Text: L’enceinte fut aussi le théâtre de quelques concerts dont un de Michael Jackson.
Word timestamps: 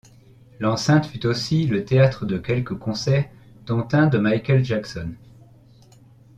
L’enceinte 0.59 1.05
fut 1.05 1.27
aussi 1.27 1.67
le 1.67 1.85
théâtre 1.85 2.25
de 2.25 2.39
quelques 2.39 2.73
concerts 2.75 3.29
dont 3.67 3.87
un 3.91 4.07
de 4.07 4.17
Michael 4.17 4.65
Jackson. 4.65 5.13